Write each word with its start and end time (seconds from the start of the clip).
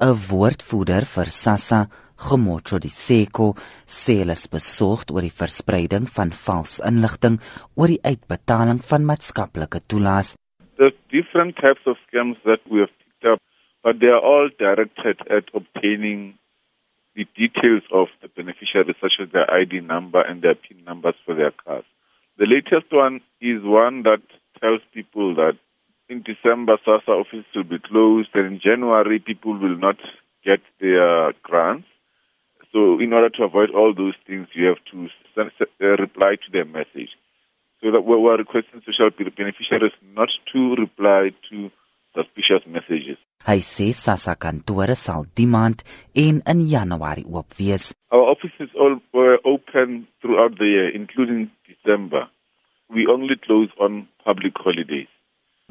'n 0.00 0.16
Woordvoerder 0.28 1.04
vir 1.04 1.28
SASSA, 1.28 1.80
Gemocho 2.16 2.78
Diseko, 2.80 3.52
sê 3.84 4.14
hulle 4.20 4.32
is 4.32 4.46
besorgd 4.54 5.12
oor 5.12 5.24
die 5.26 5.38
verspreiding 5.40 6.06
van 6.16 6.32
vals 6.44 6.78
inligting 6.90 7.36
oor 7.76 7.92
die 7.92 8.00
uitbetaling 8.10 8.80
van 8.90 9.04
maatskaplike 9.10 9.82
toelaas. 9.88 10.34
There's 10.78 10.96
different 11.12 11.56
types 11.60 11.84
of 11.84 12.00
scams 12.06 12.40
that 12.48 12.64
we 12.70 12.80
have 12.80 12.92
picked 13.02 13.26
up, 13.32 13.40
but 13.84 14.00
they 14.00 14.08
are 14.08 14.24
all 14.32 14.48
directed 14.64 15.20
at 15.28 15.52
obtaining 15.52 16.38
the 17.14 17.26
details 17.36 17.84
of 17.92 18.08
the 18.22 18.28
beneficiaries, 18.28 18.96
such 19.00 19.20
as 19.20 19.28
their 19.32 19.48
ID 19.52 19.80
number 19.80 20.20
and 20.22 20.40
their 20.40 20.54
PIN 20.54 20.84
numbers 20.84 21.16
for 21.26 21.34
their 21.34 21.52
cars. 21.64 21.84
The 22.38 22.48
latest 22.48 22.88
one 22.90 23.20
is 23.40 23.60
one 23.62 24.04
that 24.08 24.24
tells 24.60 24.80
people 24.94 25.34
that 25.34 25.60
in 26.10 26.22
December, 26.26 26.76
SASA 26.84 27.10
offices 27.12 27.46
will 27.54 27.64
be 27.64 27.78
closed, 27.78 28.30
and 28.34 28.46
in 28.46 28.60
January, 28.60 29.20
people 29.20 29.52
will 29.52 29.78
not 29.78 29.96
get 30.44 30.60
their 30.80 31.32
grants. 31.42 31.86
So, 32.72 32.98
in 33.00 33.12
order 33.12 33.30
to 33.30 33.44
avoid 33.44 33.70
all 33.70 33.94
those 33.94 34.14
things, 34.26 34.48
you 34.54 34.66
have 34.66 34.82
to 34.92 35.08
send, 35.34 35.50
uh, 35.60 35.86
reply 36.02 36.34
to 36.34 36.48
their 36.52 36.64
message. 36.64 37.10
So, 37.80 37.90
that 37.92 38.02
we're 38.02 38.36
requesting 38.36 38.82
social 38.84 39.10
beneficiaries 39.10 39.94
not 40.14 40.28
to 40.52 40.74
reply 40.74 41.30
to 41.50 41.70
suspicious 42.14 42.66
messages. 42.66 43.18
Hy 43.46 43.60
sê 43.64 43.92
SASSA 43.94 44.34
kantore 44.36 44.96
sal 44.98 45.24
die 45.38 45.46
maand 45.46 45.84
en 46.14 46.42
in 46.52 46.66
Januarie 46.68 47.24
oop 47.24 47.54
wees. 47.58 47.94
Our 48.10 48.34
offices 48.34 48.68
all 48.74 48.98
were 49.14 49.38
open 49.46 50.06
throughout 50.20 50.58
the 50.58 50.66
year 50.66 50.90
including 50.94 51.50
December. 51.70 52.28
We 52.90 53.06
only 53.06 53.36
close 53.46 53.70
on 53.78 54.08
public 54.26 54.58
holidays. 54.58 55.08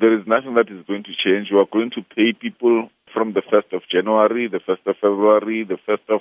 There 0.00 0.14
is 0.18 0.26
nothing 0.26 0.54
that 0.54 0.68
is 0.68 0.84
going 0.86 1.04
to 1.04 1.14
change. 1.24 1.48
We 1.50 1.58
are 1.58 1.72
going 1.72 1.90
to 1.96 2.02
pay 2.02 2.32
people 2.32 2.90
from 3.14 3.32
the 3.32 3.42
1st 3.42 3.72
of 3.76 3.82
January, 3.90 4.48
the 4.48 4.60
1st 4.60 4.84
of 4.86 4.96
February, 5.00 5.64
the 5.64 5.78
1st 5.88 6.06
of 6.16 6.20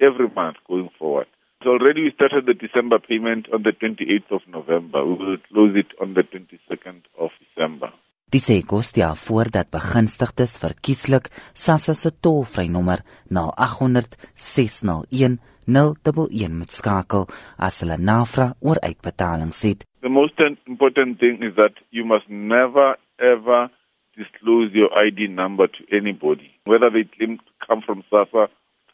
every 0.00 0.28
month 0.28 0.56
going 0.68 0.90
forward. 0.98 1.26
So 1.62 1.70
already 1.70 2.02
we 2.04 2.10
started 2.12 2.44
the 2.44 2.52
December 2.52 2.98
payment 2.98 3.48
on 3.54 3.62
the 3.62 3.72
28th 3.72 4.30
of 4.30 4.42
November. 4.46 5.04
We 5.06 5.14
will 5.14 5.38
close 5.48 5.74
it 5.82 5.90
on 6.02 6.12
the 6.12 6.22
22nd 6.22 7.00
of 7.18 7.30
December. 7.40 7.90
Die 8.34 8.40
SECO 8.40 8.80
stel 8.80 9.14
voor 9.14 9.50
dat 9.50 9.70
begunstigdes 9.70 10.58
verkieslik 10.58 11.28
SASSA 11.52 11.94
se 11.94 12.10
tolvrynommer 12.20 13.04
na 13.28 13.44
800 13.56 14.16
601 14.34 15.38
011 15.66 16.48
moet 16.48 16.72
skakel 16.72 17.28
as 17.56 17.80
hulle 17.80 17.96
navra 17.96 18.52
oor 18.60 18.80
uitbetalings 18.80 19.62
het. 19.62 19.86
The 20.04 20.10
most 20.10 20.34
important 20.66 21.18
thing 21.18 21.40
is 21.40 21.56
that 21.56 21.80
you 21.90 22.04
must 22.04 22.28
never 22.28 22.96
ever 23.18 23.70
disclose 24.14 24.70
your 24.74 24.92
ID 24.92 25.28
number 25.28 25.66
to 25.66 25.96
anybody, 25.96 26.52
whether 26.66 26.90
they 26.90 27.08
claim 27.16 27.38
to 27.38 27.66
come 27.66 27.80
from 27.80 28.04
SASSA 28.12 28.48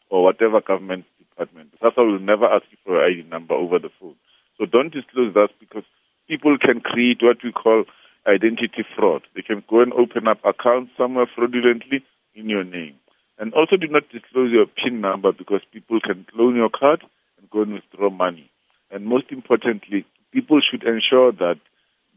or 0.09 0.23
whatever 0.23 0.61
government 0.61 1.03
department. 1.19 1.73
SASSA 1.83 1.97
will 1.97 2.19
never 2.19 2.45
ask 2.45 2.63
you 2.71 2.77
for 2.85 2.93
your 2.95 3.05
ID 3.05 3.27
number 3.27 3.53
over 3.53 3.77
the 3.77 3.89
phone. 3.99 4.15
So 4.57 4.65
don't 4.65 4.93
disclose 4.93 5.33
that 5.33 5.49
because 5.59 5.83
people 6.29 6.57
can 6.57 6.79
create 6.79 7.17
what 7.19 7.43
we 7.43 7.51
call 7.51 7.83
identity 8.25 8.85
fraud. 8.95 9.23
They 9.35 9.41
can 9.41 9.65
go 9.69 9.81
and 9.81 9.91
open 9.91 10.29
up 10.29 10.39
accounts 10.45 10.93
somewhere 10.97 11.27
fraudulently 11.35 12.05
in 12.35 12.47
your 12.47 12.63
name. 12.63 12.95
And 13.37 13.53
also 13.53 13.75
do 13.75 13.87
not 13.89 14.07
disclose 14.13 14.53
your 14.53 14.65
PIN 14.65 15.01
number 15.01 15.33
because 15.33 15.59
people 15.73 15.99
can 15.99 16.25
clone 16.33 16.55
your 16.55 16.69
card 16.69 17.03
and 17.37 17.49
go 17.49 17.63
and 17.63 17.73
withdraw 17.73 18.09
money. 18.09 18.49
And 18.89 19.05
most 19.05 19.25
importantly, 19.29 20.05
people 20.31 20.59
should 20.61 20.83
ensure 20.83 21.31
that 21.43 21.59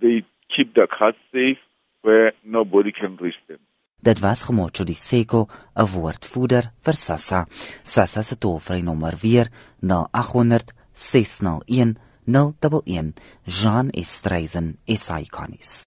they 0.01 0.25
keep 0.55 0.75
their 0.75 0.87
cards 0.87 1.19
safe 1.33 1.59
where 2.03 2.33
nobody 2.45 2.93
can 2.93 3.17
reach 3.17 3.41
them. 3.49 3.59
Dit 4.05 4.21
was 4.21 4.45
Gemocho 4.45 4.85
die 4.85 4.95
Seko, 4.95 5.49
'n 5.75 5.89
woordvoerder 5.95 6.65
vir 6.85 6.97
SASSA. 7.07 7.47
SASSA 7.83 8.23
se 8.23 8.37
tollvrynommer 8.37 9.15
weer 9.23 9.49
0800 9.81 10.75
601 10.95 11.97
011 12.27 13.15
Jean 13.47 13.91
Estreisen, 13.91 14.77
SA 14.87 15.19
Ikonis. 15.19 15.83